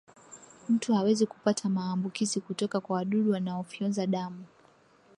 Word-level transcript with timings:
mtu 0.69 0.93
hawezi 0.95 1.25
kupata 1.25 1.69
maambukizi 1.69 2.41
kutoka 2.41 2.79
kwa 2.79 2.95
wadudu 2.95 3.31
wanaofyonza 3.31 4.07
damu 4.07 4.45